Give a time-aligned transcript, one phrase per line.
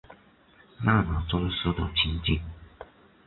[0.83, 2.41] 那么真实的情景